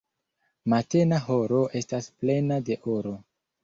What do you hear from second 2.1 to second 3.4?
plena de oro.